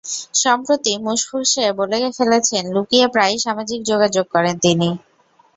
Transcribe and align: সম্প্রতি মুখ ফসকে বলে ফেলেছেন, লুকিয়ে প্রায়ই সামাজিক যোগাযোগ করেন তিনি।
সম্প্রতি 0.35 0.91
মুখ 0.97 1.19
ফসকে 1.29 1.65
বলে 1.79 1.97
ফেলেছেন, 2.17 2.63
লুকিয়ে 2.75 3.05
প্রায়ই 3.07 3.39
সামাজিক 3.39 3.79
যোগাযোগ 3.83 4.25
করেন 4.35 4.55
তিনি। 4.59 4.89